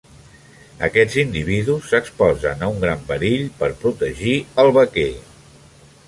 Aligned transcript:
Aquests 0.85 1.17
individus 1.23 1.91
s'exposen 1.91 2.65
a 2.65 2.69
un 2.77 2.81
gran 2.85 3.03
perill 3.11 3.45
per 3.59 3.69
protegir 3.83 4.33
el 4.65 4.71
vaquer. 4.79 5.09